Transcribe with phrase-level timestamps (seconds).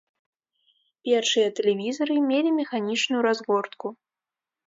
[1.07, 3.87] Першыя тэлевізары мелі механічную разгортку.